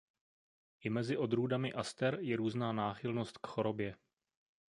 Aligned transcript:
I 0.79 0.89
mezi 0.89 1.17
odrůdami 1.17 1.73
aster 1.73 2.17
je 2.21 2.35
různá 2.37 2.73
náchylnost 2.73 3.37
k 3.37 3.47
chorobě. 3.47 3.95